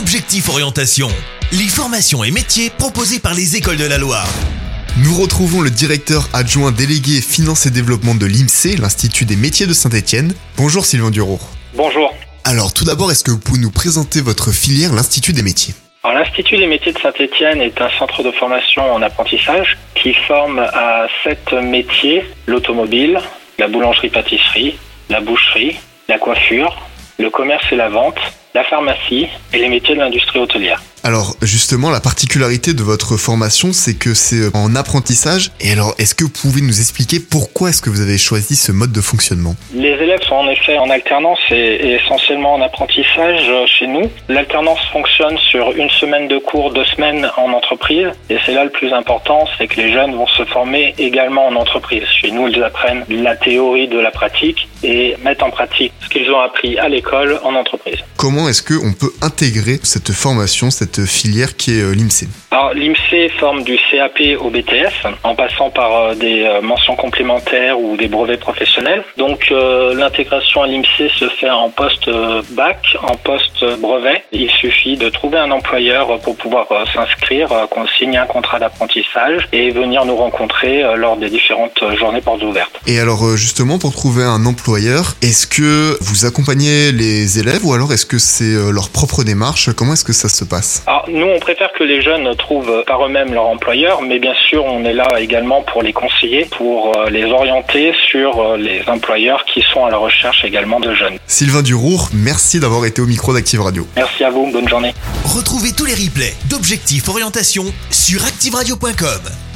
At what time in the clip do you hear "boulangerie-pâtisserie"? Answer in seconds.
23.68-24.78